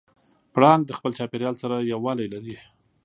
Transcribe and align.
پړانګ 0.53 0.81
د 0.85 0.91
خپل 0.97 1.11
چاپېریال 1.17 1.55
سره 1.63 1.75
یووالی 1.91 2.27
لري. 2.33 2.55